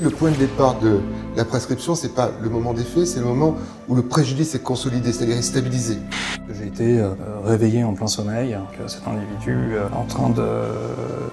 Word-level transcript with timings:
Le 0.00 0.10
point 0.10 0.30
de 0.30 0.36
départ 0.36 0.78
de 0.80 1.00
la 1.36 1.44
prescription, 1.44 1.94
c'est 1.94 2.14
pas 2.14 2.30
le 2.42 2.50
moment 2.50 2.74
des 2.74 2.84
faits, 2.84 3.06
c'est 3.06 3.20
le 3.20 3.26
moment 3.26 3.56
où 3.88 3.94
le 3.94 4.02
préjudice 4.02 4.54
est 4.54 4.62
consolidé, 4.62 5.12
c'est-à-dire 5.12 5.42
stabilisé. 5.42 5.98
J'ai 6.52 6.66
été 6.66 6.98
euh, 6.98 7.14
réveillé 7.44 7.84
en 7.84 7.94
plein 7.94 8.06
sommeil, 8.06 8.56
que 8.76 8.88
cet 8.88 9.06
individu 9.06 9.74
euh, 9.74 9.88
en 9.94 10.04
train 10.04 10.30
de, 10.30 10.42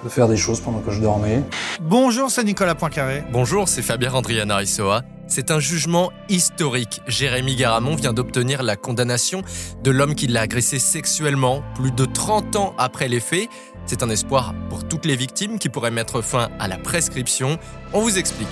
de, 0.02 0.08
faire 0.08 0.28
des 0.28 0.36
choses 0.36 0.60
pendant 0.60 0.80
que 0.80 0.90
je 0.90 1.00
dormais. 1.00 1.42
Bonjour, 1.80 2.30
c'est 2.30 2.44
Nicolas 2.44 2.74
Poincaré. 2.74 3.24
Bonjour, 3.32 3.68
c'est 3.68 3.82
Fabien 3.82 4.12
Andriana 4.12 4.56
Rissoa. 4.56 5.02
C'est 5.26 5.50
un 5.50 5.58
jugement 5.58 6.12
historique. 6.28 7.00
Jérémy 7.06 7.56
Garamond 7.56 7.96
vient 7.96 8.12
d'obtenir 8.12 8.62
la 8.62 8.76
condamnation 8.76 9.42
de 9.82 9.90
l'homme 9.90 10.14
qui 10.14 10.26
l'a 10.26 10.42
agressé 10.42 10.78
sexuellement 10.78 11.62
plus 11.74 11.90
de 11.90 12.04
30 12.04 12.56
ans 12.56 12.74
après 12.78 13.08
les 13.08 13.20
faits. 13.20 13.48
C'est 13.86 14.02
un 14.02 14.08
espoir 14.08 14.54
pour 14.70 14.86
toutes 14.88 15.04
les 15.04 15.16
victimes 15.16 15.58
qui 15.58 15.68
pourrait 15.68 15.90
mettre 15.90 16.22
fin 16.22 16.48
à 16.58 16.68
la 16.68 16.78
prescription. 16.78 17.58
On 17.92 18.00
vous 18.00 18.18
explique. 18.18 18.48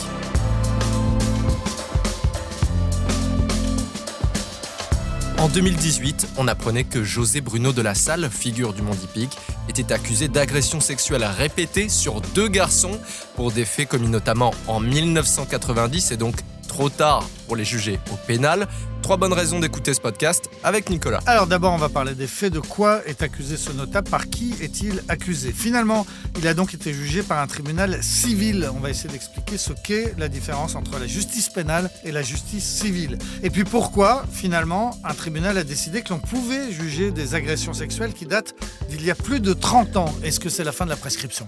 En 5.38 5.48
2018, 5.48 6.29
on 6.36 6.46
apprenait 6.46 6.84
que 6.84 7.02
José 7.02 7.40
Bruno 7.40 7.72
de 7.72 7.82
la 7.82 7.96
Salle, 7.96 8.30
figure 8.30 8.72
du 8.72 8.82
monde 8.82 9.02
hippique, 9.02 9.36
était 9.68 9.93
accusé 9.93 10.29
d'agression 10.29 10.80
sexuelle 10.80 11.24
répétée 11.24 11.88
sur 11.88 12.21
deux 12.21 12.46
garçons 12.46 13.00
pour 13.35 13.50
des 13.50 13.64
faits 13.64 13.88
commis 13.88 14.08
notamment 14.08 14.54
en 14.68 14.79
1990 14.79 16.12
et 16.12 16.16
donc 16.16 16.36
trop 16.72 16.89
tard 16.89 17.29
pour 17.46 17.57
les 17.57 17.67
juger 17.67 18.00
au 18.11 18.17
pénal. 18.26 18.67
Trois 19.03 19.18
bonnes 19.18 19.35
raisons 19.35 19.61
d'écouter 19.61 19.93
ce 19.93 20.00
podcast 20.00 20.49
avec 20.64 20.89
Nicolas. 20.89 21.21
Alors 21.26 21.46
d'abord, 21.46 21.75
on 21.75 21.76
va 21.76 21.90
parler 21.90 22.14
des 22.14 22.26
faits. 22.26 22.50
De 22.50 22.61
quoi 22.61 23.03
est 23.04 23.21
accusé 23.21 23.58
ce 23.58 23.72
notable? 23.72 24.08
Par 24.08 24.30
qui 24.30 24.54
est-il 24.63 25.03
accusé? 25.08 25.53
Finalement, 25.53 26.07
il 26.39 26.49
a 26.49 26.54
donc 26.54 26.72
été 26.72 26.94
jugé 26.94 27.22
par 27.22 27.40
un 27.40 27.46
tribunal 27.46 28.03
civil. 28.03 28.71
On 28.75 28.80
va 28.80 28.89
essayer 28.89 29.11
d'expliquer 29.11 29.58
ce 29.58 29.75
qu'est 29.75 30.14
la 30.16 30.29
différence 30.29 30.75
entre 30.75 30.99
la 30.99 31.07
justice 31.07 31.50
pénale 31.50 31.90
et 32.05 32.12
la 32.12 32.22
justice 32.22 32.64
civile. 32.64 33.18
Et 33.42 33.50
puis 33.50 33.64
pourquoi, 33.64 34.24
finalement, 34.33 34.98
un 35.05 35.12
tribunal 35.12 35.58
a 35.58 35.64
décidé 35.64 36.00
que 36.00 36.08
l'on 36.08 36.20
pouvait 36.20 36.72
juger 36.72 37.11
des 37.11 37.34
agressions 37.34 37.74
sexuelles 37.74 38.14
qui 38.14 38.24
datent 38.24 38.55
d'il 38.89 39.05
y 39.05 39.11
a 39.11 39.14
plus 39.14 39.41
de 39.41 39.52
30 39.52 39.98
ans? 39.98 40.14
Est-ce 40.22 40.41
que 40.41 40.48
c'est 40.48 40.64
la 40.64 40.72
fin 40.72 40.86
de 40.86 40.91
la 40.91 40.96
prescription? 40.96 41.46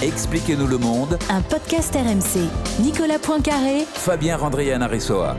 Expliquez-nous 0.00 0.68
le 0.68 0.78
monde. 0.78 1.18
Un 1.28 1.42
podcast 1.42 1.92
RMC. 1.92 2.48
Nicolas 2.80 3.18
Poincaré. 3.18 3.84
Fabien 3.84 4.36
Randrian 4.36 4.80
Aressoa. 4.80 5.36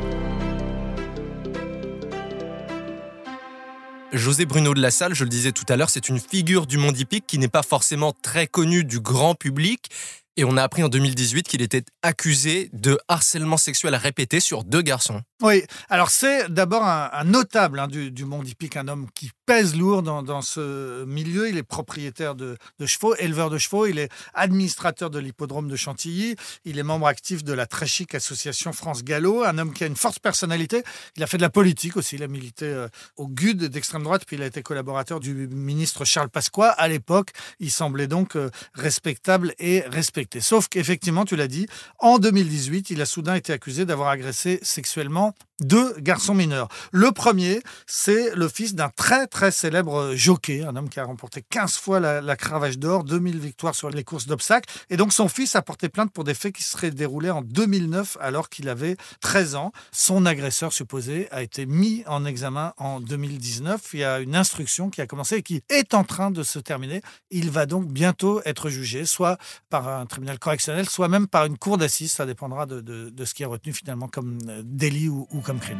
José 4.12 4.46
Bruno 4.46 4.74
de 4.74 4.82
la 4.82 4.92
Salle, 4.92 5.14
je 5.14 5.24
le 5.24 5.30
disais 5.30 5.54
tout 5.54 5.64
à 5.70 5.78
l'heure, 5.78 5.90
c'est 5.90 6.10
une 6.10 6.20
figure 6.20 6.68
du 6.68 6.78
monde 6.78 6.98
hippique 7.00 7.26
qui 7.26 7.38
n'est 7.38 7.48
pas 7.48 7.64
forcément 7.64 8.12
très 8.22 8.48
connue 8.48 8.84
du 8.84 9.00
grand 9.00 9.34
public. 9.34 9.90
Et 10.36 10.44
on 10.44 10.58
a 10.58 10.64
appris 10.64 10.84
en 10.84 10.90
2018 10.90 11.48
qu'il 11.48 11.62
était 11.62 11.84
accusé 12.02 12.70
de 12.72 12.98
harcèlement 13.08 13.58
sexuel 13.58 13.94
répété 13.96 14.40
sur 14.40 14.64
deux 14.64 14.82
garçons. 14.82 15.22
Oui, 15.42 15.64
alors 15.90 16.10
c'est 16.10 16.50
d'abord 16.50 16.84
un, 16.84 17.24
notable 17.26 17.80
hein, 17.80 17.88
du, 17.88 18.26
monde 18.26 18.48
hippique, 18.48 18.78
un 18.78 18.88
homme 18.88 19.08
qui 19.14 19.32
pèse 19.50 19.76
lourd 19.76 20.04
dans, 20.04 20.42
ce 20.44 21.06
milieu. 21.06 21.50
Il 21.50 21.58
est 21.58 21.64
propriétaire 21.64 22.36
de, 22.36 22.56
chevaux, 22.86 23.16
éleveur 23.16 23.50
de 23.50 23.58
chevaux, 23.58 23.88
il 23.88 23.98
est 23.98 24.12
administrateur 24.36 25.10
de 25.10 25.18
l'hippodrome 25.18 25.68
de 25.68 25.76
Chantilly, 25.76 26.36
il 26.66 26.78
est 26.78 26.84
membre 26.84 27.08
actif 27.08 27.44
de 27.44 27.54
la 27.54 27.66
très 27.66 27.88
chic 27.88 28.14
association 28.14 28.74
France 28.74 29.04
Gallo, 29.04 29.44
un 29.44 29.58
homme 29.58 29.74
qui 29.74 29.84
a 29.84 29.88
une 29.88 29.96
forte 29.96 30.20
personnalité. 30.20 30.84
Il 31.18 31.24
a 31.24 31.26
fait 31.26 31.38
de 31.38 31.42
la 31.42 31.50
politique 31.50 31.98
aussi, 31.98 32.18
il 32.18 32.22
a 32.22 32.28
milité 32.28 32.68
euh, 32.68 32.90
au 33.18 33.28
GUD 33.28 33.64
d'extrême 33.64 34.04
droite, 34.04 34.22
puis 34.28 34.36
il 34.36 34.44
a 34.44 34.46
été 34.46 34.62
collaborateur 34.62 35.20
du 35.20 35.34
ministre 35.48 36.06
Charles 36.06 36.30
Pasqua. 36.30 36.70
À 36.70 36.88
l'époque, 36.88 37.32
il 37.60 37.72
semblait 37.72 38.06
donc 38.06 38.36
euh, 38.36 38.52
respectable 38.76 39.56
et 39.58 39.80
respecté. 39.88 40.42
Sauf 40.42 40.68
qu'effectivement, 40.68 41.26
tu 41.26 41.36
l'as 41.36 41.48
dit, 41.48 41.66
en 41.98 42.20
2018, 42.20 42.92
il 42.92 43.02
a 43.02 43.08
soudain 43.08 43.34
été 43.34 43.52
accusé 43.52 43.88
d'avoir 43.88 44.10
agressé 44.10 44.60
sexuellement 44.62 45.34
deux 45.60 45.94
garçons 46.00 46.34
mineurs. 46.34 46.70
Le 46.92 47.12
premier, 47.12 47.62
c'est 47.86 48.34
le 48.36 48.48
fils 48.48 48.76
d'un 48.76 48.90
très 48.90 49.28
très 49.28 49.39
célèbre 49.52 50.14
jockey, 50.16 50.64
un 50.64 50.76
homme 50.76 50.90
qui 50.90 51.00
a 51.00 51.06
remporté 51.06 51.42
15 51.50 51.78
fois 51.78 52.00
la, 52.00 52.36
cravache 52.36 52.78
d'or, 52.78 53.04
2000 53.04 53.40
victoires 53.40 53.76
sur 53.76 53.90
les 53.90 54.04
courses 54.04 54.28
d'obstacles. 54.28 54.70
Et 54.90 54.98
donc 54.98 55.14
son 55.14 55.30
fils 55.30 55.56
a 55.56 55.62
porté 55.62 55.88
plainte 55.88 56.12
pour 56.12 56.24
des 56.24 56.34
faits 56.34 56.56
qui 56.56 56.64
seraient 56.64 56.92
déroulés 56.92 57.30
en 57.30 57.42
2009 57.42 58.18
alors 58.20 58.50
qu'il 58.50 58.68
avait 58.70 58.98
13 59.22 59.56
ans. 59.56 59.72
Son 59.92 60.26
agresseur 60.26 60.74
supposé 60.74 61.28
a 61.32 61.42
été 61.42 61.66
mis 61.66 62.04
en 62.08 62.26
examen 62.26 62.74
en 62.78 63.00
2019. 63.00 63.82
Il 63.94 64.00
y 64.00 64.04
a 64.04 64.20
une 64.20 64.36
instruction 64.36 64.90
qui 64.90 65.02
a 65.02 65.08
commencé 65.08 65.38
et 65.38 65.44
qui 65.44 65.62
est 65.70 65.94
en 65.94 66.04
train 66.04 66.32
de 66.32 66.44
se 66.44 66.60
terminer. 66.60 67.02
Il 67.32 67.50
va 67.50 67.66
donc 67.66 67.88
bientôt 67.88 68.42
être 68.46 68.70
jugé, 68.70 69.06
soit 69.06 69.38
par 69.70 69.88
un 69.88 70.06
tribunal 70.06 70.40
correctionnel, 70.40 70.90
soit 70.90 71.08
même 71.08 71.28
par 71.28 71.46
une 71.46 71.58
cour 71.58 71.78
d'assises. 71.78 72.12
Ça 72.12 72.26
dépendra 72.26 72.66
de, 72.66 73.14
ce 73.24 73.34
qui 73.34 73.44
est 73.44 73.48
retenu 73.48 73.74
finalement 73.74 74.08
comme 74.08 74.40
délit 74.64 75.08
ou 75.08 75.20
ou, 75.32 75.42
comme 75.42 75.60
crime. 75.60 75.80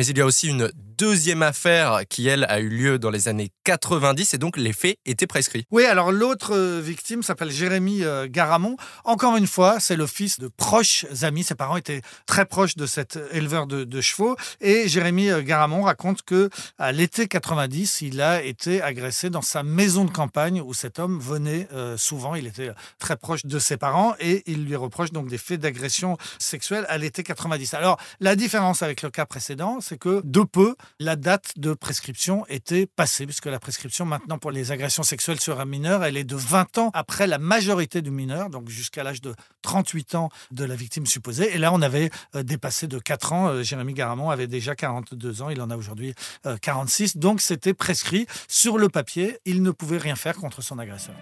Mais 0.00 0.06
il 0.06 0.16
y 0.16 0.22
a 0.22 0.24
aussi 0.24 0.48
une 0.48 0.70
deuxième 1.00 1.42
affaire 1.42 2.02
qui, 2.10 2.28
elle, 2.28 2.44
a 2.50 2.60
eu 2.60 2.68
lieu 2.68 2.98
dans 2.98 3.08
les 3.08 3.26
années 3.26 3.50
90 3.64 4.34
et 4.34 4.38
donc 4.38 4.58
les 4.58 4.74
faits 4.74 4.98
étaient 5.06 5.26
prescrits. 5.26 5.64
Oui, 5.70 5.86
alors 5.86 6.12
l'autre 6.12 6.54
euh, 6.54 6.78
victime 6.78 7.22
s'appelle 7.22 7.50
Jérémy 7.50 8.04
euh, 8.04 8.26
Garamond. 8.28 8.76
Encore 9.04 9.38
une 9.38 9.46
fois, 9.46 9.80
c'est 9.80 9.96
le 9.96 10.06
fils 10.06 10.38
de 10.38 10.48
proches 10.48 11.06
amis. 11.22 11.42
Ses 11.42 11.54
parents 11.54 11.78
étaient 11.78 12.02
très 12.26 12.44
proches 12.44 12.76
de 12.76 12.84
cet 12.84 13.18
éleveur 13.32 13.66
de, 13.66 14.00
chevaux. 14.02 14.36
Et 14.60 14.88
Jérémy 14.88 15.30
euh, 15.30 15.40
Garamond 15.40 15.84
raconte 15.84 16.20
que 16.20 16.50
à 16.78 16.92
l'été 16.92 17.28
90, 17.28 18.02
il 18.02 18.20
a 18.20 18.42
été 18.42 18.82
agressé 18.82 19.30
dans 19.30 19.40
sa 19.40 19.62
maison 19.62 20.04
de 20.04 20.10
campagne 20.10 20.60
où 20.60 20.74
cet 20.74 20.98
homme 20.98 21.18
venait 21.18 21.66
souvent. 21.96 22.34
Il 22.34 22.46
était 22.46 22.72
très 22.98 23.16
proche 23.16 23.46
de 23.46 23.58
ses 23.58 23.76
parents 23.76 24.14
et 24.20 24.42
il 24.46 24.64
lui 24.66 24.76
reproche 24.76 25.12
donc 25.12 25.28
des 25.28 25.38
faits 25.38 25.60
d'agression 25.60 26.18
sexuelle 26.38 26.84
à 26.88 26.98
l'été 26.98 27.22
90. 27.22 27.72
Alors, 27.74 27.98
la 28.20 28.36
différence 28.36 28.82
avec 28.82 29.00
le 29.00 29.10
cas 29.10 29.24
précédent, 29.24 29.78
c'est 29.80 29.98
que 29.98 30.20
de 30.24 30.42
peu, 30.42 30.74
la 30.98 31.16
date 31.16 31.52
de 31.56 31.74
prescription 31.74 32.44
était 32.48 32.86
passée, 32.86 33.26
puisque 33.26 33.46
la 33.46 33.58
prescription 33.58 34.04
maintenant 34.04 34.38
pour 34.38 34.50
les 34.50 34.72
agressions 34.72 35.02
sexuelles 35.02 35.40
sur 35.40 35.60
un 35.60 35.64
mineur, 35.64 36.04
elle 36.04 36.16
est 36.16 36.24
de 36.24 36.36
20 36.36 36.78
ans 36.78 36.90
après 36.94 37.26
la 37.26 37.38
majorité 37.38 38.02
du 38.02 38.10
mineur, 38.10 38.50
donc 38.50 38.68
jusqu'à 38.68 39.02
l'âge 39.02 39.20
de 39.20 39.34
38 39.62 40.14
ans 40.14 40.28
de 40.50 40.64
la 40.64 40.74
victime 40.74 41.06
supposée. 41.06 41.54
Et 41.54 41.58
là, 41.58 41.72
on 41.72 41.82
avait 41.82 42.10
euh, 42.34 42.42
dépassé 42.42 42.86
de 42.86 42.98
4 42.98 43.32
ans. 43.32 43.48
Euh, 43.48 43.62
Jérémy 43.62 43.94
Garamond 43.94 44.30
avait 44.30 44.46
déjà 44.46 44.74
42 44.74 45.42
ans, 45.42 45.50
il 45.50 45.60
en 45.60 45.70
a 45.70 45.76
aujourd'hui 45.76 46.14
46. 46.62 47.16
Euh, 47.16 47.20
donc 47.20 47.40
c'était 47.40 47.74
prescrit. 47.74 48.26
Sur 48.48 48.78
le 48.78 48.88
papier, 48.88 49.38
il 49.44 49.62
ne 49.62 49.70
pouvait 49.70 49.98
rien 49.98 50.16
faire 50.16 50.36
contre 50.36 50.62
son 50.62 50.78
agresseur. 50.78 51.14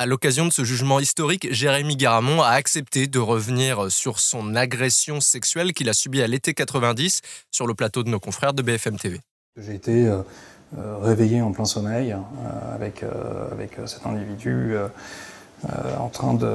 À 0.00 0.06
l'occasion 0.06 0.46
de 0.46 0.52
ce 0.52 0.62
jugement 0.62 1.00
historique, 1.00 1.48
Jérémy 1.50 1.96
Garamond 1.96 2.40
a 2.40 2.50
accepté 2.50 3.08
de 3.08 3.18
revenir 3.18 3.90
sur 3.90 4.20
son 4.20 4.54
agression 4.54 5.20
sexuelle 5.20 5.72
qu'il 5.72 5.88
a 5.88 5.92
subie 5.92 6.22
à 6.22 6.28
l'été 6.28 6.54
90 6.54 7.20
sur 7.50 7.66
le 7.66 7.74
plateau 7.74 8.04
de 8.04 8.08
nos 8.08 8.20
confrères 8.20 8.54
de 8.54 8.62
BFM 8.62 8.96
TV. 8.96 9.18
J'ai 9.56 9.74
été 9.74 10.06
euh, 10.06 10.18
euh, 10.78 10.98
réveillé 10.98 11.42
en 11.42 11.50
plein 11.50 11.64
sommeil 11.64 12.12
euh, 12.12 12.74
avec, 12.76 13.04
avec 13.50 13.72
cet 13.86 14.06
individu 14.06 14.76
en 15.98 16.08
train 16.10 16.34
de, 16.34 16.46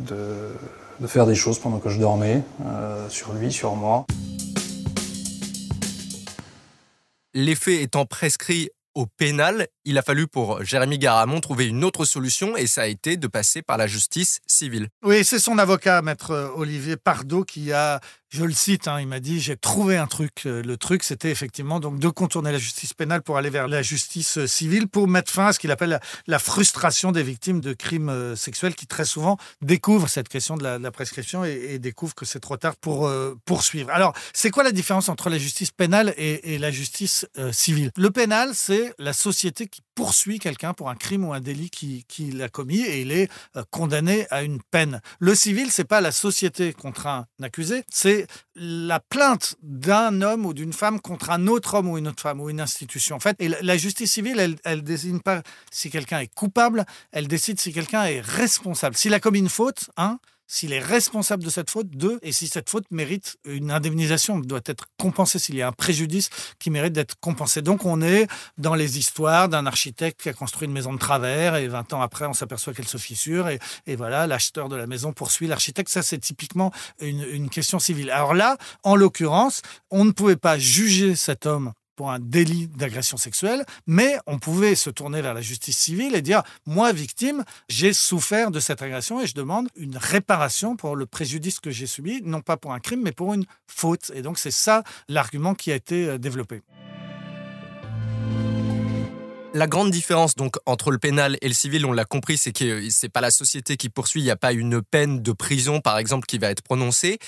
de, 0.00 1.06
faire 1.06 1.24
des 1.24 1.34
choses 1.34 1.58
pendant 1.58 1.78
que 1.78 1.88
je 1.88 1.98
dormais, 1.98 2.42
sur 3.08 3.32
lui, 3.32 3.50
sur 3.50 3.76
moi. 3.76 4.04
Les 7.32 7.54
faits 7.54 7.80
étant 7.80 8.04
prescrits 8.04 8.68
au 8.94 9.06
pénal, 9.06 9.66
il 9.84 9.98
a 9.98 10.02
fallu 10.02 10.26
pour 10.26 10.62
Jérémy 10.64 10.98
Garamond 10.98 11.40
trouver 11.40 11.66
une 11.66 11.84
autre 11.84 12.04
solution 12.04 12.56
et 12.56 12.66
ça 12.66 12.82
a 12.82 12.86
été 12.86 13.16
de 13.16 13.26
passer 13.26 13.62
par 13.62 13.78
la 13.78 13.86
justice 13.86 14.40
civile. 14.46 14.88
Oui, 15.02 15.24
c'est 15.24 15.38
son 15.38 15.58
avocat, 15.58 16.02
maître 16.02 16.52
Olivier 16.56 16.96
Pardo, 16.96 17.44
qui 17.44 17.72
a 17.72 18.00
je 18.32 18.44
le 18.44 18.52
cite, 18.52 18.88
hein, 18.88 18.98
il 18.98 19.06
m'a 19.06 19.20
dit 19.20 19.40
j'ai 19.40 19.58
trouvé 19.58 19.98
un 19.98 20.06
truc. 20.06 20.46
Euh, 20.46 20.62
le 20.62 20.78
truc, 20.78 21.02
c'était 21.02 21.30
effectivement 21.30 21.80
donc 21.80 21.98
de 21.98 22.08
contourner 22.08 22.50
la 22.50 22.56
justice 22.56 22.94
pénale 22.94 23.20
pour 23.20 23.36
aller 23.36 23.50
vers 23.50 23.68
la 23.68 23.82
justice 23.82 24.38
euh, 24.38 24.46
civile 24.46 24.88
pour 24.88 25.06
mettre 25.06 25.30
fin 25.30 25.48
à 25.48 25.52
ce 25.52 25.58
qu'il 25.58 25.70
appelle 25.70 26.00
la, 26.26 26.38
frustration 26.38 27.12
des 27.12 27.22
victimes 27.22 27.60
de 27.60 27.74
crimes 27.74 28.08
euh, 28.08 28.34
sexuels 28.34 28.74
qui 28.74 28.86
très 28.86 29.04
souvent 29.04 29.36
découvrent 29.60 30.08
cette 30.08 30.30
question 30.30 30.56
de 30.56 30.64
la, 30.64 30.90
prescription 30.90 31.44
et, 31.44 31.78
découvrent 31.78 32.14
que 32.14 32.24
c'est 32.24 32.40
trop 32.40 32.56
tard 32.56 32.76
pour 32.76 33.10
poursuivre. 33.44 33.90
Alors, 33.90 34.14
c'est 34.32 34.50
quoi 34.50 34.62
la 34.62 34.72
différence 34.72 35.08
entre 35.08 35.28
la 35.30 35.38
justice 35.38 35.70
pénale 35.70 36.14
et, 36.16 36.58
la 36.58 36.70
justice 36.70 37.26
civile? 37.50 37.90
Le 37.96 38.10
pénal, 38.10 38.50
c'est 38.54 38.81
la 38.98 39.12
société 39.12 39.66
qui 39.66 39.82
poursuit 39.94 40.38
quelqu'un 40.38 40.74
pour 40.74 40.90
un 40.90 40.94
crime 40.94 41.24
ou 41.24 41.32
un 41.32 41.40
délit 41.40 41.70
qu'il 41.70 42.04
qui 42.04 42.42
a 42.42 42.48
commis 42.48 42.80
et 42.80 43.02
il 43.02 43.12
est 43.12 43.28
condamné 43.70 44.26
à 44.30 44.42
une 44.42 44.60
peine. 44.70 45.00
Le 45.18 45.34
civil, 45.34 45.70
c'est 45.70 45.84
pas 45.84 46.00
la 46.00 46.12
société 46.12 46.72
contre 46.72 47.06
un 47.06 47.26
accusé, 47.42 47.84
c'est 47.90 48.26
la 48.54 49.00
plainte 49.00 49.56
d'un 49.62 50.22
homme 50.22 50.46
ou 50.46 50.54
d'une 50.54 50.72
femme 50.72 51.00
contre 51.00 51.30
un 51.30 51.46
autre 51.46 51.74
homme 51.74 51.88
ou 51.88 51.98
une 51.98 52.08
autre 52.08 52.22
femme 52.22 52.40
ou 52.40 52.50
une 52.50 52.60
institution. 52.60 53.16
En 53.16 53.20
fait, 53.20 53.36
et 53.38 53.48
la 53.48 53.76
justice 53.76 54.12
civile, 54.12 54.38
elle, 54.38 54.56
elle 54.64 54.82
désigne 54.82 55.20
pas 55.20 55.42
si 55.70 55.90
quelqu'un 55.90 56.20
est 56.20 56.32
coupable, 56.34 56.84
elle 57.12 57.28
décide 57.28 57.60
si 57.60 57.72
quelqu'un 57.72 58.04
est 58.04 58.20
responsable. 58.20 58.96
S'il 58.96 59.14
a 59.14 59.20
commis 59.20 59.38
une 59.38 59.48
faute, 59.48 59.90
hein, 59.96 60.18
s'il 60.52 60.74
est 60.74 60.80
responsable 60.80 61.42
de 61.42 61.48
cette 61.48 61.70
faute, 61.70 61.88
deux, 61.88 62.18
et 62.20 62.30
si 62.30 62.46
cette 62.46 62.68
faute 62.68 62.84
mérite 62.90 63.38
une 63.46 63.70
indemnisation, 63.70 64.38
doit 64.38 64.60
être 64.66 64.84
compensée, 64.98 65.38
s'il 65.38 65.54
y 65.54 65.62
a 65.62 65.68
un 65.68 65.72
préjudice 65.72 66.28
qui 66.58 66.68
mérite 66.68 66.92
d'être 66.92 67.14
compensé. 67.20 67.62
Donc 67.62 67.86
on 67.86 68.02
est 68.02 68.26
dans 68.58 68.74
les 68.74 68.98
histoires 68.98 69.48
d'un 69.48 69.64
architecte 69.64 70.20
qui 70.20 70.28
a 70.28 70.34
construit 70.34 70.68
une 70.68 70.74
maison 70.74 70.92
de 70.92 70.98
travers 70.98 71.56
et 71.56 71.68
20 71.68 71.94
ans 71.94 72.02
après 72.02 72.26
on 72.26 72.34
s'aperçoit 72.34 72.74
qu'elle 72.74 72.86
se 72.86 72.98
fissure 72.98 73.48
et, 73.48 73.96
voilà, 73.96 74.26
l'acheteur 74.26 74.68
de 74.68 74.76
la 74.76 74.86
maison 74.86 75.14
poursuit 75.14 75.46
l'architecte. 75.46 75.88
Ça 75.88 76.02
c'est 76.02 76.18
typiquement 76.18 76.70
une, 77.00 77.24
une 77.32 77.48
question 77.48 77.78
civile. 77.78 78.10
Alors 78.10 78.34
là, 78.34 78.58
en 78.82 78.94
l'occurrence, 78.94 79.62
on 79.90 80.04
ne 80.04 80.10
pouvait 80.10 80.36
pas 80.36 80.58
juger 80.58 81.16
cet 81.16 81.46
homme 81.46 81.72
pour 81.96 82.10
un 82.10 82.18
délit 82.18 82.68
d'agression 82.68 83.16
sexuelle, 83.16 83.64
mais 83.86 84.16
on 84.26 84.38
pouvait 84.38 84.74
se 84.74 84.90
tourner 84.90 85.22
vers 85.22 85.34
la 85.34 85.40
justice 85.40 85.78
civile 85.78 86.14
et 86.14 86.22
dire, 86.22 86.42
moi, 86.66 86.92
victime, 86.92 87.44
j'ai 87.68 87.92
souffert 87.92 88.50
de 88.50 88.60
cette 88.60 88.82
agression 88.82 89.20
et 89.20 89.26
je 89.26 89.34
demande 89.34 89.68
une 89.76 89.96
réparation 89.96 90.76
pour 90.76 90.96
le 90.96 91.06
préjudice 91.06 91.60
que 91.60 91.70
j'ai 91.70 91.86
subi, 91.86 92.20
non 92.22 92.40
pas 92.40 92.56
pour 92.56 92.72
un 92.72 92.80
crime, 92.80 93.02
mais 93.02 93.12
pour 93.12 93.34
une 93.34 93.44
faute. 93.66 94.12
Et 94.14 94.22
donc 94.22 94.38
c'est 94.38 94.50
ça 94.50 94.82
l'argument 95.08 95.54
qui 95.54 95.72
a 95.72 95.74
été 95.74 96.08
euh, 96.08 96.18
développé. 96.18 96.62
La 99.54 99.66
grande 99.66 99.90
différence 99.90 100.34
donc 100.34 100.56
entre 100.64 100.90
le 100.90 100.98
pénal 100.98 101.36
et 101.42 101.48
le 101.48 101.52
civil, 101.52 101.84
on 101.84 101.92
l'a 101.92 102.06
compris, 102.06 102.38
c'est 102.38 102.52
que 102.52 102.88
c'est 102.88 103.10
pas 103.10 103.20
la 103.20 103.30
société 103.30 103.76
qui 103.76 103.90
poursuit, 103.90 104.22
il 104.22 104.24
n'y 104.24 104.30
a 104.30 104.36
pas 104.36 104.52
une 104.52 104.80
peine 104.80 105.22
de 105.22 105.32
prison 105.32 105.80
par 105.80 105.98
exemple 105.98 106.24
qui 106.24 106.38
va 106.38 106.48
être 106.48 106.62
prononcée. 106.62 107.18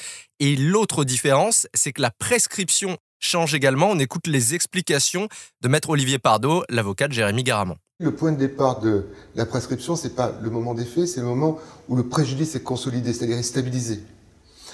Et 0.40 0.56
l'autre 0.56 1.04
différence, 1.04 1.66
c'est 1.74 1.92
que 1.92 2.00
la 2.00 2.10
prescription 2.10 2.96
change 3.24 3.54
également. 3.54 3.90
On 3.90 3.98
écoute 3.98 4.26
les 4.26 4.54
explications 4.54 5.28
de 5.62 5.68
maître 5.68 5.90
Olivier 5.90 6.18
Pardo, 6.18 6.64
l'avocat 6.68 7.08
de 7.08 7.12
Jérémy 7.12 7.42
Garamond. 7.42 7.76
Le 8.00 8.12
point 8.12 8.32
de 8.32 8.38
départ 8.38 8.80
de 8.80 9.06
la 9.34 9.46
prescription, 9.46 9.96
c'est 9.96 10.14
pas 10.14 10.32
le 10.42 10.50
moment 10.50 10.74
des 10.74 10.84
faits, 10.84 11.08
c'est 11.08 11.20
le 11.20 11.26
moment 11.26 11.58
où 11.88 11.96
le 11.96 12.02
préjudice 12.02 12.54
est 12.54 12.62
consolidé, 12.62 13.12
c'est-à-dire 13.12 13.38
est 13.38 13.42
stabilisé. 13.42 14.00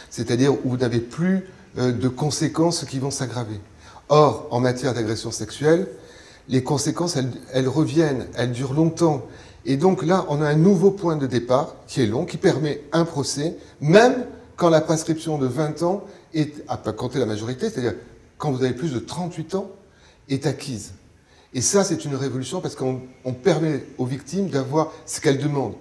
C'est-à-dire 0.09 0.53
où 0.65 0.71
vous 0.71 0.77
n'avez 0.77 1.01
plus 1.01 1.47
euh, 1.79 1.93
de 1.93 2.09
conséquences 2.09 2.85
qui 2.85 2.99
vont 2.99 3.11
s'aggraver. 3.11 3.61
Or, 4.09 4.49
en 4.51 4.61
matière 4.61 4.95
d'agression 4.95 5.31
sexuelle, 5.31 5.87
les 6.49 6.65
conséquences, 6.65 7.17
elles, 7.17 7.31
elles, 7.53 7.69
reviennent, 7.69 8.27
elles 8.35 8.53
durent 8.53 8.73
longtemps. 8.73 9.25
Et 9.65 9.77
donc 9.77 10.05
là, 10.05 10.25
on 10.29 10.43
a 10.43 10.49
un 10.49 10.57
nouveau 10.57 10.91
point 10.91 11.17
de 11.17 11.27
départ 11.27 11.77
qui 11.87 12.03
est 12.03 12.07
long, 12.07 12.25
qui 12.25 12.39
permet 12.39 12.83
un 12.93 13.05
procès, 13.05 13.57
même 13.81 14.25
quand 14.57 14.71
la 14.71 14.81
prescription 14.81 15.39
de 15.39 15.47
20 15.47 15.83
ans 15.83 16.05
est, 16.35 16.65
à 16.69 16.77
pas 16.77 16.93
compter 16.93 17.19
la 17.19 17.27
majorité, 17.27 17.71
c'est-à-dire 17.71 17.95
quand 18.41 18.51
vous 18.51 18.65
avez 18.65 18.75
plus 18.75 18.93
de 18.93 18.99
38 18.99 19.55
ans, 19.55 19.71
est 20.31 20.47
acquise. 20.47 20.95
Et 21.53 21.61
ça, 21.61 21.85
c'est 21.85 22.05
une 22.05 22.15
révolution 22.15 22.61
parce 22.61 22.75
qu'on 22.75 23.01
permet 23.45 23.85
aux 23.99 24.07
victimes 24.07 24.49
d'avoir 24.49 24.93
ce 25.05 25.21
qu'elles 25.21 25.39
demandent. 25.39 25.77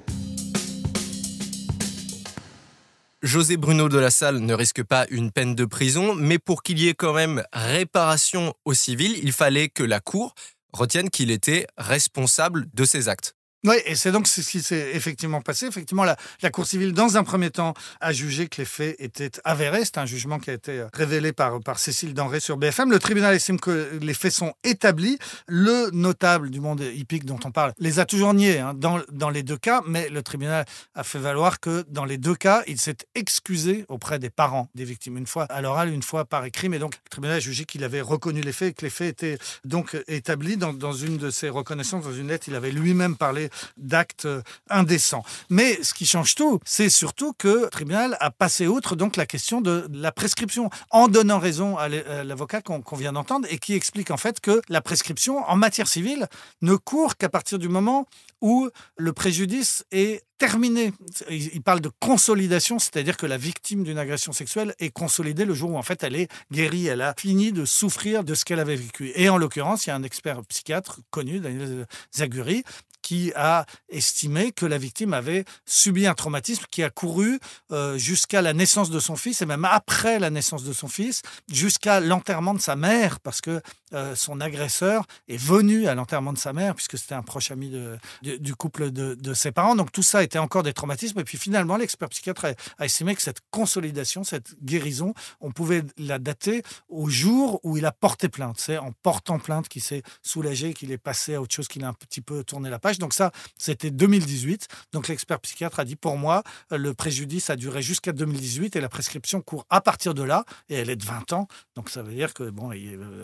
José 3.21 3.57
Bruno 3.57 3.88
de 3.88 3.97
la 3.97 4.11
Salle 4.11 4.39
ne 4.39 4.53
risque 4.53 4.83
pas 4.83 5.06
une 5.09 5.31
peine 5.31 5.56
de 5.56 5.65
prison, 5.65 6.15
mais 6.15 6.38
pour 6.38 6.61
qu'il 6.61 6.79
y 6.79 6.89
ait 6.89 6.94
quand 6.94 7.13
même 7.13 7.44
réparation 7.53 8.53
au 8.65 8.73
civil, 8.73 9.17
il 9.23 9.31
fallait 9.31 9.69
que 9.69 9.83
la 9.83 10.01
Cour 10.01 10.33
retienne 10.73 11.09
qu'il 11.09 11.31
était 11.31 11.65
responsable 11.77 12.65
de 12.73 12.83
ses 12.83 13.07
actes. 13.07 13.35
Oui, 13.65 13.75
et 13.85 13.95
c'est 13.95 14.13
donc 14.13 14.25
ce 14.27 14.39
qui 14.39 14.61
s'est 14.61 14.91
effectivement 14.94 15.41
passé. 15.41 15.65
Effectivement, 15.65 16.06
la, 16.06 16.15
Cour 16.50 16.65
civile, 16.65 16.94
dans 16.94 17.17
un 17.17 17.23
premier 17.23 17.50
temps, 17.50 17.73
a 18.00 18.13
jugé 18.13 18.47
que 18.47 18.61
les 18.61 18.65
faits 18.65 18.95
étaient 19.00 19.31
avérés. 19.44 19.83
C'est 19.83 19.97
un 19.97 20.06
jugement 20.06 20.39
qui 20.39 20.50
a 20.50 20.53
été 20.53 20.85
révélé 20.94 21.33
par, 21.33 21.59
par 21.59 21.77
Cécile 21.77 22.13
Denré 22.13 22.39
sur 22.39 22.56
BFM. 22.56 22.89
Le 22.89 23.00
tribunal 23.00 23.35
estime 23.35 23.59
que 23.59 24.00
les 24.01 24.13
faits 24.13 24.31
sont 24.31 24.53
établis. 24.63 25.19
Le 25.47 25.89
notable 25.91 26.51
du 26.51 26.61
monde 26.61 26.81
hippique 26.81 27.25
dont 27.25 27.39
on 27.44 27.51
parle 27.51 27.73
les 27.79 28.00
a 28.00 28.06
toujours 28.06 28.33
niés 28.33 28.59
hein, 28.59 28.73
dans, 28.73 29.00
dans 29.11 29.29
les 29.29 29.44
deux 29.44 29.57
cas, 29.57 29.81
mais 29.85 30.09
le 30.09 30.23
tribunal 30.23 30.65
a 30.95 31.03
fait 31.03 31.19
valoir 31.19 31.59
que 31.59 31.83
dans 31.89 32.06
les 32.06 32.17
deux 32.17 32.35
cas, 32.35 32.63
il 32.67 32.79
s'est 32.79 32.97
excusé 33.15 33.85
auprès 33.89 34.19
des 34.19 34.29
parents 34.29 34.69
des 34.73 34.85
victimes, 34.85 35.17
une 35.17 35.27
fois 35.27 35.44
à 35.45 35.61
l'oral, 35.61 35.91
une 35.91 36.03
fois 36.03 36.25
par 36.25 36.45
écrit. 36.45 36.69
Mais 36.69 36.79
donc, 36.79 36.95
le 36.95 37.09
tribunal 37.09 37.38
a 37.38 37.39
jugé 37.39 37.65
qu'il 37.65 37.83
avait 37.83 38.01
reconnu 38.01 38.41
les 38.41 38.53
faits 38.53 38.69
et 38.69 38.73
que 38.73 38.85
les 38.85 38.89
faits 38.89 39.09
étaient 39.09 39.38
donc 39.65 39.97
établis. 40.07 40.56
Dans, 40.56 40.73
dans 40.73 40.94
une 40.94 41.17
de 41.17 41.29
ses 41.29 41.50
reconnaissances, 41.50 42.06
dans 42.06 42.13
une 42.13 42.27
lettre, 42.27 42.47
il 42.47 42.56
avait 42.56 42.71
lui-même 42.71 43.17
parlé 43.17 43.49
d'actes 43.78 44.28
indécents. 44.69 45.24
Mais 45.50 45.81
ce 45.84 45.94
qui 45.94 46.06
change 46.06 46.36
tout, 46.36 46.60
c'est 46.66 46.90
surtout 46.90 47.34
que 47.34 47.63
le 47.63 47.69
tribunal 47.69 48.18
a 48.19 48.31
passé 48.31 48.68
outre 48.68 48.96
donc 48.96 49.16
la 49.16 49.25
question 49.25 49.62
de 49.62 49.88
la 49.92 50.12
prescription 50.12 50.69
en 50.92 51.07
donnant 51.07 51.40
raison 51.40 51.78
à 51.78 51.90
l'avocat 51.90 52.62
qu'on 52.62 52.81
qu 52.81 52.96
vient 52.96 53.13
d'entendre 53.13 53.48
et 53.50 53.57
qui 53.57 53.74
explique 53.74 54.12
en 54.12 54.18
fait 54.18 54.40
que 54.40 54.62
la 54.69 54.81
prescription 54.81 55.40
en 55.48 55.56
matière 55.56 55.88
civile 55.88 56.28
ne 56.62 56.75
court 56.75 57.18
qu'à 57.18 57.30
partir 57.30 57.60
du 57.60 57.69
moment 57.69 58.07
où 58.42 58.69
le 58.98 59.13
préjudice 59.13 59.86
est 59.92 60.24
terminé. 60.38 60.94
Il 61.30 61.62
parle 61.62 61.81
de 61.81 61.92
consolidation, 62.00 62.80
c'est-à-dire 62.80 63.18
que 63.18 63.25
la 63.25 63.38
victime 63.38 63.84
d'une 63.84 63.98
agression 63.98 64.31
sexuelle 64.31 64.74
est 64.80 64.90
consolidée 64.90 65.44
le 65.44 65.54
jour 65.54 65.72
où 65.72 65.78
en 65.78 65.84
fait 65.84 66.02
elle 66.04 66.16
est 66.16 66.30
guérie, 66.52 66.88
elle 66.88 67.02
a 67.02 67.13
fini 67.18 67.52
de 67.52 67.66
souffrir 67.66 68.24
de 68.24 68.34
ce 68.34 68.45
qu'elle 68.45 68.60
avait 68.60 68.78
vécu. 68.78 69.12
Et 69.16 69.28
en 69.28 69.38
l'occurrence, 69.38 69.86
il 69.86 69.90
y 69.90 69.92
a 69.92 69.95
un 69.95 70.04
expert 70.04 70.44
psychiatre 70.45 71.02
connu, 71.12 71.40
Daniel 71.40 71.86
Zaguri, 72.16 72.63
qui 73.09 73.33
a 73.35 73.65
estimé 73.89 74.51
que 74.51 74.67
la 74.67 74.77
victime 74.77 75.15
avait 75.15 75.44
subi 75.65 76.06
un 76.06 76.13
traumatisme 76.13 76.65
qui 76.69 76.83
a 76.83 76.91
couru 76.91 77.39
euh, 77.71 77.97
jusqu'à 77.97 78.44
la 78.44 78.53
naissance 78.53 78.91
de 78.91 79.00
son 79.00 79.15
fils 79.15 79.41
et 79.41 79.47
même 79.47 79.65
après 79.65 80.19
la 80.19 80.29
naissance 80.29 80.63
de 80.63 80.73
son 80.73 80.88
fils, 80.88 81.23
jusqu'à 81.51 82.01
l'enterrement 82.01 82.53
de 82.53 82.61
sa 82.61 82.75
mère, 82.75 83.19
parce 83.19 83.41
que 83.41 83.63
euh, 83.94 84.13
son 84.15 84.39
agresseur 84.39 85.06
est 85.27 85.38
venu 85.38 85.88
à 85.88 85.95
l'enterrement 85.95 86.33
de 86.33 86.38
sa 86.38 86.53
mère, 86.53 86.75
puisque 86.75 87.00
c'était 87.00 87.15
un 87.15 87.23
proche 87.23 87.50
ami 87.50 87.71
de, 87.71 87.97
du 88.21 88.53
couple 88.53 88.91
de, 88.91 89.15
de, 89.15 89.33
ses 89.33 89.51
parents. 89.51 89.75
Donc 89.75 89.91
tout 89.91 90.03
ça 90.03 90.21
était 90.21 90.38
encore 90.38 90.61
des 90.61 90.73
traumatismes. 90.73 91.19
Et 91.19 91.23
puis 91.23 91.39
finalement, 91.39 91.77
l'expert 91.77 92.09
psychiatre 92.09 92.45
a, 92.45 92.50
a, 92.77 92.85
estimé 92.85 93.15
que 93.15 93.23
cette 93.23 93.41
consolidation, 93.50 94.23
cette 94.23 94.53
guérison, 94.63 95.15
on 95.41 95.50
pouvait 95.50 95.81
la 95.97 96.19
dater 96.19 96.61
au 96.89 97.09
jour 97.09 97.59
où 97.63 97.75
il 97.75 97.88
a 97.88 97.91
porté 97.91 98.29
plainte. 98.29 98.59
C'est 98.59 98.77
en 98.77 98.91
portant 99.01 99.39
plainte 99.39 99.67
qu'il 99.67 99.81
s'est 99.81 100.03
soulagé, 100.21 100.75
qu'il 100.75 100.91
est 100.91 101.00
passé 101.00 101.33
à 101.33 101.41
autre 101.41 101.56
chose, 101.56 101.67
qu'il 101.67 101.83
a 101.83 101.88
un 101.88 101.94
petit 101.94 102.21
peu 102.21 102.44
tourné 102.44 102.69
la 102.69 102.77
page. 102.77 102.99
Donc 103.00 103.13
ça, 103.13 103.31
c'était 103.57 103.92
2018. 103.92 104.68
Donc 104.94 105.07
l'expert 105.07 105.40
psychiatre 105.40 105.80
a 105.80 105.86
dit, 105.86 105.96
pour 105.96 106.18
moi, 106.18 106.44
le 106.69 106.94
préjudice 106.94 107.50
a 107.50 107.56
duré 107.56 107.81
jusqu'à 107.81 108.12
2018 108.12 108.75
et 108.75 108.81
la 108.81 108.90
prescription 108.90 109.42
court 109.42 109.66
à 109.69 109.81
partir 109.81 110.13
de 110.13 110.24
là, 110.24 110.46
et 110.69 110.75
elle 110.75 110.90
est 110.90 110.96
de 110.96 111.06
20 111.06 111.34
ans. 111.34 111.48
Donc 111.75 111.90
ça 111.90 112.04
veut 112.04 112.13
dire 112.13 112.34
que, 112.34 112.50
bon, 112.50 112.72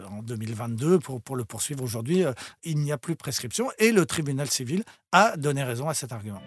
en 0.10 0.24
2022, 0.24 1.00
pour, 1.00 1.22
pour 1.22 1.36
le 1.36 1.46
poursuivre 1.46 1.84
aujourd'hui, 1.84 2.24
il 2.64 2.80
n'y 2.80 2.92
a 2.92 2.98
plus 2.98 3.14
de 3.14 3.20
prescription. 3.20 3.70
Et 3.78 3.92
le 3.92 4.06
tribunal 4.06 4.50
civil 4.50 4.84
a 5.12 5.38
donné 5.38 5.64
raison 5.64 5.90
à 5.90 5.94
cet 5.94 6.12
argument. 6.12 6.42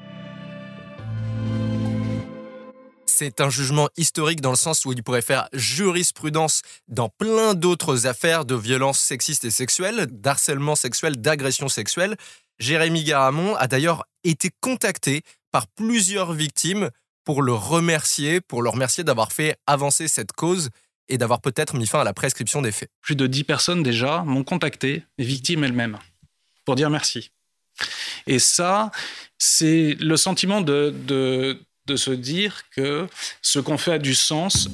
C'est 3.18 3.40
un 3.40 3.50
jugement 3.50 3.88
historique 3.96 4.40
dans 4.40 4.50
le 4.50 4.56
sens 4.56 4.84
où 4.84 4.92
il 4.92 5.02
pourrait 5.02 5.22
faire 5.22 5.48
jurisprudence 5.52 6.62
dans 6.86 7.08
plein 7.08 7.54
d'autres 7.54 8.06
affaires 8.06 8.44
de 8.44 8.54
violences 8.54 9.00
sexistes 9.00 9.44
et 9.44 9.50
sexuelles, 9.50 10.06
d'harcèlement 10.08 10.76
sexuel, 10.76 11.20
d'agression 11.20 11.68
sexuelle. 11.68 12.16
Jérémy 12.58 13.04
Garamond 13.04 13.54
a 13.56 13.66
d'ailleurs 13.66 14.04
été 14.24 14.50
contacté 14.60 15.22
par 15.50 15.66
plusieurs 15.68 16.32
victimes 16.32 16.90
pour 17.24 17.42
le 17.42 17.52
remercier, 17.52 18.40
pour 18.40 18.62
le 18.62 18.70
remercier 18.70 19.04
d'avoir 19.04 19.32
fait 19.32 19.56
avancer 19.66 20.08
cette 20.08 20.32
cause 20.32 20.70
et 21.08 21.18
d'avoir 21.18 21.40
peut-être 21.40 21.76
mis 21.76 21.86
fin 21.86 22.00
à 22.00 22.04
la 22.04 22.12
prescription 22.12 22.62
des 22.62 22.72
faits. 22.72 22.90
Plus 23.00 23.16
de 23.16 23.26
10 23.26 23.44
personnes 23.44 23.82
déjà 23.82 24.22
m'ont 24.24 24.44
contacté, 24.44 25.04
les 25.18 25.24
victimes 25.24 25.64
elles-mêmes, 25.64 25.98
pour 26.64 26.74
dire 26.74 26.90
merci. 26.90 27.30
Et 28.26 28.38
ça, 28.38 28.90
c'est 29.38 29.96
le 30.00 30.16
sentiment 30.16 30.60
de, 30.60 31.58
se 31.96 32.10
dire 32.10 32.62
que 32.70 33.06
ce 33.40 33.58
qu'on 33.58 33.78
fait 33.78 33.92
a 33.92 33.98
du 33.98 34.14
sens. 34.14 34.68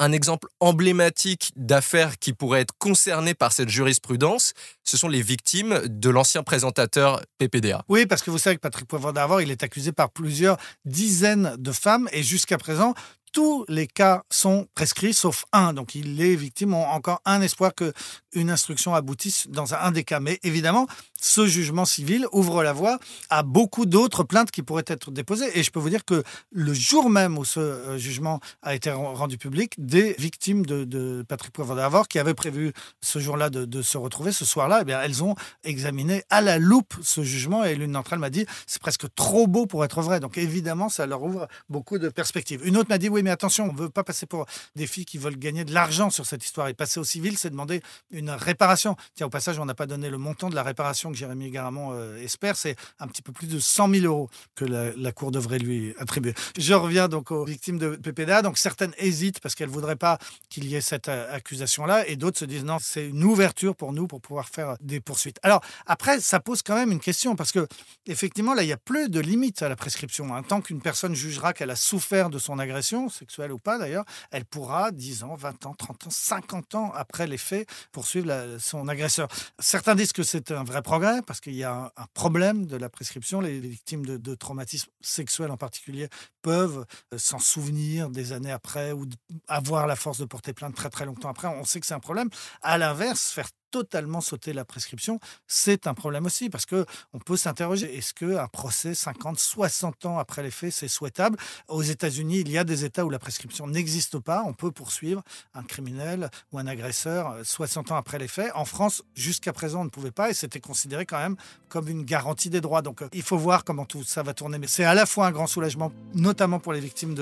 Un 0.00 0.12
exemple 0.12 0.46
emblématique 0.60 1.50
d'affaires 1.56 2.18
qui 2.18 2.32
pourrait 2.32 2.60
être 2.60 2.74
concernées 2.78 3.34
par 3.34 3.52
cette 3.52 3.68
jurisprudence, 3.68 4.54
ce 4.84 4.96
sont 4.96 5.08
les 5.08 5.22
victimes 5.22 5.80
de 5.86 6.08
l'ancien 6.08 6.44
présentateur 6.44 7.20
PPDA. 7.38 7.84
Oui, 7.88 8.06
parce 8.06 8.22
que 8.22 8.30
vous 8.30 8.38
savez 8.38 8.54
que 8.54 8.60
Patrick 8.60 8.86
Poivre 8.86 9.12
d'Arvor, 9.12 9.40
il 9.40 9.50
est 9.50 9.64
accusé 9.64 9.90
par 9.90 10.10
plusieurs 10.10 10.56
dizaines 10.84 11.56
de 11.58 11.72
femmes 11.72 12.08
et 12.12 12.22
jusqu'à 12.22 12.58
présent, 12.58 12.94
tous 13.32 13.64
les 13.68 13.86
cas 13.86 14.22
sont 14.30 14.66
prescrits 14.74 15.14
sauf 15.14 15.44
un. 15.52 15.72
Donc 15.72 15.94
les 15.94 16.36
victimes 16.36 16.74
ont 16.74 16.86
encore 16.86 17.20
un 17.24 17.40
espoir 17.40 17.74
que 17.74 17.92
une 18.32 18.50
instruction 18.50 18.94
aboutisse 18.94 19.48
dans 19.48 19.74
un 19.74 19.90
des 19.90 20.04
cas. 20.04 20.20
Mais 20.20 20.38
évidemment, 20.42 20.86
ce 21.20 21.46
jugement 21.46 21.84
civil 21.84 22.26
ouvre 22.32 22.62
la 22.62 22.72
voie 22.72 22.98
à 23.28 23.42
beaucoup 23.42 23.86
d'autres 23.86 24.22
plaintes 24.24 24.50
qui 24.50 24.62
pourraient 24.62 24.84
être 24.86 25.10
déposées. 25.10 25.58
Et 25.58 25.62
je 25.62 25.70
peux 25.70 25.80
vous 25.80 25.90
dire 25.90 26.04
que 26.04 26.22
le 26.50 26.72
jour 26.72 27.10
même 27.10 27.36
où 27.38 27.44
ce 27.44 27.96
jugement 27.98 28.40
a 28.62 28.74
été 28.74 28.90
rendu 28.90 29.38
public, 29.38 29.74
des 29.78 30.14
victimes 30.18 30.64
de, 30.64 31.24
Patrick 31.28 31.52
Poivre 31.52 31.74
d'Arvor 31.74 32.08
qui 32.08 32.18
avaient 32.18 32.34
prévu 32.34 32.72
ce 33.00 33.18
jour-là 33.18 33.50
de, 33.50 33.82
se 33.82 33.98
retrouver, 33.98 34.32
ce 34.32 34.44
soir-là, 34.44 34.80
eh 34.82 34.84
bien, 34.84 35.00
elles 35.00 35.22
ont 35.22 35.34
examiné 35.64 36.24
à 36.30 36.40
la 36.40 36.58
loupe 36.58 36.94
ce 37.02 37.22
jugement 37.22 37.64
et 37.64 37.74
l'une 37.74 37.92
d'entre 37.92 38.12
elles 38.12 38.18
m'a 38.18 38.30
dit 38.30 38.46
c'est 38.66 38.80
presque 38.80 39.12
trop 39.14 39.46
beau 39.46 39.66
pour 39.66 39.84
être 39.84 40.00
vrai. 40.02 40.20
Donc 40.20 40.38
évidemment, 40.38 40.88
ça 40.88 41.06
leur 41.06 41.22
ouvre 41.22 41.48
beaucoup 41.68 41.98
de 41.98 42.08
perspectives. 42.08 42.66
Une 42.66 42.76
autre 42.76 42.88
m'a 42.88 42.98
dit 42.98 43.08
oui, 43.08 43.22
mais 43.22 43.30
attention, 43.30 43.68
on 43.70 43.72
ne 43.72 43.78
veut 43.78 43.90
pas 43.90 44.04
passer 44.04 44.26
pour 44.26 44.46
des 44.76 44.86
filles 44.86 45.04
qui 45.04 45.18
veulent 45.18 45.38
gagner 45.38 45.64
de 45.64 45.72
l'argent 45.72 46.10
sur 46.10 46.26
cette 46.26 46.44
histoire. 46.44 46.68
Et 46.68 46.74
passer 46.74 47.00
au 47.00 47.04
civil, 47.04 47.38
c'est 47.38 47.50
demander 47.50 47.82
une 48.10 48.30
réparation. 48.30 48.96
Tiens, 49.14 49.26
au 49.26 49.30
passage, 49.30 49.58
on 49.58 49.64
n'a 49.64 49.74
pas 49.74 49.86
donné 49.86 50.10
le 50.10 50.18
montant 50.18 50.50
de 50.50 50.54
la 50.54 50.62
réparation 50.62 51.07
que 51.10 51.16
Jérémy 51.16 51.50
Garamond 51.50 51.92
euh, 51.92 52.22
espère. 52.22 52.56
C'est 52.56 52.76
un 52.98 53.06
petit 53.08 53.22
peu 53.22 53.32
plus 53.32 53.46
de 53.46 53.58
100 53.58 53.90
000 53.94 54.06
euros 54.06 54.30
que 54.54 54.64
la, 54.64 55.12
Cour 55.12 55.30
devrait 55.30 55.58
lui 55.58 55.94
attribuer. 55.98 56.34
Je 56.56 56.74
reviens 56.74 57.08
donc 57.08 57.30
aux 57.30 57.44
victimes 57.44 57.78
de 57.78 57.96
PPDA. 57.96 58.42
Donc 58.42 58.58
certaines 58.58 58.92
hésitent 58.98 59.40
parce 59.40 59.54
qu'elles 59.54 59.68
ne 59.68 59.74
voudraient 59.74 59.96
pas 59.96 60.18
qu'il 60.48 60.66
y 60.66 60.76
ait 60.76 60.80
cette 60.80 61.08
euh, 61.08 61.34
accusation-là. 61.34 62.06
Et 62.06 62.16
d'autres 62.16 62.38
se 62.38 62.44
disent 62.44 62.64
non, 62.64 62.78
c'est 62.80 63.08
une 63.08 63.24
ouverture 63.24 63.74
pour 63.74 63.92
nous 63.92 64.06
pour 64.06 64.20
pouvoir 64.20 64.48
faire 64.48 64.76
des 64.80 65.00
poursuites. 65.00 65.38
Alors 65.42 65.62
après, 65.86 66.20
ça 66.20 66.40
pose 66.40 66.62
quand 66.62 66.74
même 66.74 66.92
une 66.92 67.00
question 67.00 67.36
parce 67.36 67.52
que 67.52 67.66
effectivement, 68.06 68.54
là, 68.54 68.62
il 68.62 68.66
n'y 68.66 68.72
a 68.72 68.76
plus 68.76 69.08
de 69.08 69.20
limite 69.20 69.62
à 69.62 69.68
la 69.68 69.76
prescription. 69.76 70.34
Hein. 70.34 70.42
Tant 70.42 70.60
qu'une 70.60 70.80
personne 70.80 71.14
jugera 71.14 71.52
qu'elle 71.52 71.70
a 71.70 71.76
souffert 71.76 72.30
de 72.30 72.38
son 72.38 72.58
agression, 72.58 73.08
sexuelle 73.08 73.52
ou 73.52 73.58
pas 73.58 73.78
d'ailleurs, 73.78 74.04
elle 74.30 74.44
pourra 74.44 74.90
10 74.92 75.24
ans, 75.24 75.34
20 75.34 75.66
ans, 75.66 75.74
30 75.74 76.06
ans, 76.06 76.10
50 76.10 76.74
ans 76.74 76.92
après 76.94 77.26
les 77.26 77.38
faits 77.38 77.68
poursuivre 77.92 78.56
son 78.58 78.88
agresseur. 78.88 79.28
Certains 79.58 79.94
disent 79.94 80.12
que 80.12 80.22
c'est 80.22 80.50
un 80.50 80.64
vrai 80.64 80.82
parce 81.26 81.40
qu'il 81.40 81.54
y 81.54 81.64
a 81.64 81.92
un, 81.96 82.06
problème 82.14 82.66
de 82.66 82.76
la 82.76 82.88
prescription. 82.88 83.40
Les, 83.40 83.58
victimes 83.60 84.04
de, 84.04 84.16
de 84.16 84.34
traumatismes 84.34 84.90
sexuels 85.00 85.50
en 85.50 85.56
particulier 85.56 86.08
peuvent 86.42 86.86
euh, 87.12 87.18
s'en 87.18 87.38
souvenir 87.38 88.10
des 88.10 88.32
années 88.32 88.52
après 88.52 88.92
ou 88.92 89.06
avoir 89.46 89.86
la 89.86 89.96
force 89.96 90.18
de 90.18 90.24
porter 90.24 90.52
plainte 90.52 90.74
très 90.74 90.90
très 90.90 91.06
longtemps 91.06 91.28
après. 91.28 91.48
On 91.48 91.64
sait 91.64 91.80
que 91.80 91.86
c'est 91.86 91.94
un 91.94 92.00
problème. 92.00 92.30
À 92.62 92.78
l'inverse, 92.78 93.30
faire 93.30 93.48
totalement 93.70 94.20
sauter 94.20 94.52
la 94.52 94.64
prescription, 94.64 95.20
c'est 95.46 95.86
un 95.86 95.94
problème 95.94 96.26
aussi 96.26 96.50
parce 96.50 96.66
que 96.66 96.84
on 97.12 97.18
peut 97.18 97.36
s'interroger 97.36 97.96
est-ce 97.96 98.14
que 98.14 98.36
un 98.36 98.48
procès 98.48 98.94
50, 98.94 99.38
60 99.38 100.06
ans 100.06 100.18
après 100.18 100.42
les 100.42 100.50
faits, 100.50 100.72
c'est 100.72 100.88
souhaitable? 100.88 101.38
Aux 101.68 101.82
États-Unis, 101.82 102.40
il 102.40 102.50
y 102.50 102.58
a 102.58 102.64
des 102.64 102.84
États 102.84 103.04
où 103.04 103.10
la 103.10 103.18
prescription 103.18 103.66
n'existe 103.66 104.18
pas. 104.18 104.42
On 104.46 104.52
peut 104.52 104.70
poursuivre 104.70 105.22
un 105.54 105.62
criminel 105.62 106.30
ou 106.52 106.58
un 106.58 106.66
agresseur 106.66 107.30
euh, 107.30 107.44
60 107.44 107.92
ans 107.92 107.96
après 107.96 108.18
les 108.18 108.28
faits. 108.28 108.50
En 108.54 108.64
France, 108.64 109.02
jusqu'à 109.14 109.52
présent, 109.52 109.80
on 109.80 109.84
ne 109.84 109.90
pouvait 109.90 110.10
pas 110.10 110.30
et 110.30 110.34
c'était 110.34 110.60
considéré 110.60 111.06
quand 111.06 111.18
même 111.18 111.36
comme 111.68 111.88
une 111.88 112.04
garantie 112.04 112.50
des 112.50 112.60
droits. 112.60 112.82
Donc, 112.82 113.02
euh, 113.02 113.08
il 113.12 113.22
faut 113.22 113.38
voir 113.38 113.64
comment 113.64 113.84
tout 113.84 114.04
ça 114.04 114.22
va 114.22 114.34
tourner. 114.34 114.58
Mais 114.58 114.66
c'est 114.66 114.84
à 114.84 114.94
la 114.94 115.06
fois 115.06 115.26
un 115.26 115.32
grand 115.32 115.46
soulagement, 115.46 115.92
notamment 116.14 116.60
pour 116.60 116.72
les 116.72 116.80
victimes 116.80 117.14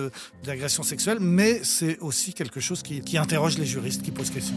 d'agressions 0.45 0.83
sexuelles, 0.83 1.19
mais 1.21 1.63
c'est 1.65 1.99
aussi 1.99 2.35
quelque 2.35 2.61
chose 2.61 2.83
qui, 2.83 3.01
qui 3.01 3.19
interroge 3.19 3.59
les 3.59 3.67
juristes, 3.67 4.03
qui 4.03 4.11
pose 4.11 4.31
question. 4.31 4.57